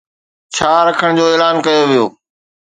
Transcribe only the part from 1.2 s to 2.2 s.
اعلان ڪيو ويو؟